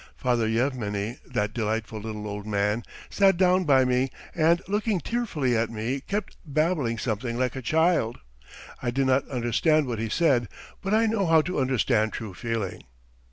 [0.17, 5.69] Father Yevmeny, that delightful little old man, sat down by me, and looking tearfully at
[5.69, 8.17] me kept babbling something like a child.
[8.81, 10.49] I did not understand what he said,
[10.81, 12.85] but I know how to understand true feeling.